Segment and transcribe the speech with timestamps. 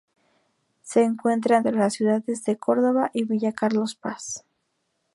[0.81, 4.43] Se encuentra entre las ciudades de Córdoba y Villa Carlos Paz.